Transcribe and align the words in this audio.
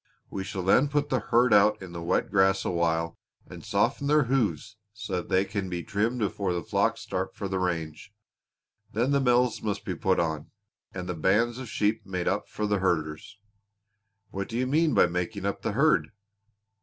We 0.31 0.43
shall 0.43 0.63
then 0.63 0.89
put 0.89 1.09
the 1.09 1.19
herd 1.19 1.53
out 1.53 1.79
in 1.79 1.91
the 1.91 2.01
wet 2.01 2.31
grass 2.31 2.65
a 2.65 2.71
while 2.71 3.19
and 3.45 3.63
soften 3.63 4.07
their 4.07 4.23
hoofs 4.23 4.75
so 4.93 5.21
they 5.21 5.45
can 5.45 5.69
be 5.69 5.83
trimmed 5.83 6.17
before 6.17 6.53
the 6.53 6.63
flocks 6.63 7.01
start 7.01 7.35
for 7.35 7.47
the 7.47 7.59
range. 7.59 8.11
Then 8.93 9.11
the 9.11 9.21
bells 9.21 9.61
must 9.61 9.85
be 9.85 9.93
put 9.93 10.19
on, 10.19 10.49
and 10.91 11.07
the 11.07 11.13
bands 11.13 11.59
of 11.59 11.69
sheep 11.69 12.03
made 12.03 12.27
up 12.27 12.49
for 12.49 12.65
the 12.65 12.79
herders." 12.79 13.37
"What 14.31 14.49
do 14.49 14.57
you 14.57 14.65
mean 14.65 14.95
by 14.95 15.05
making 15.05 15.45
up 15.45 15.61
the 15.61 15.73
herd?" 15.73 16.09